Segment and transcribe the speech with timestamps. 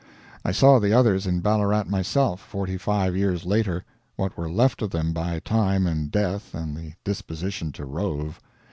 [0.43, 3.85] I saw the others in Ballarat myself, forty five years later
[4.15, 8.41] what were left of them by time and death and the disposition to rove.